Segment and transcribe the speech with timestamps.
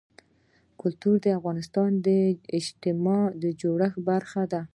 [0.81, 2.07] کلتور د افغانستان د
[2.57, 4.61] اجتماعي جوړښت برخه ده.